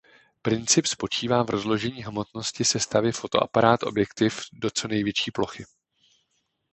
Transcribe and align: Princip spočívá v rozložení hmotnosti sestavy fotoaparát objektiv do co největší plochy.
Princip 0.41 0.85
spočívá 0.85 1.43
v 1.43 1.49
rozložení 1.49 2.03
hmotnosti 2.03 2.65
sestavy 2.65 3.11
fotoaparát 3.11 3.83
objektiv 3.83 4.39
do 4.53 4.69
co 4.71 4.87
největší 4.87 5.31
plochy. 5.31 5.65